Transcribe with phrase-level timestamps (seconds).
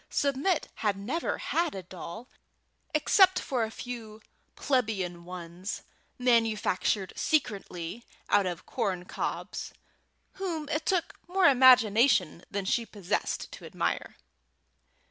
[0.09, 2.27] Submit had never had a doll,
[2.91, 4.19] except a few
[4.55, 5.83] plebeian ones,
[6.17, 9.71] manufactured secretly out of corncobs,
[10.41, 14.15] whom it took more imagination than she possessed to admire.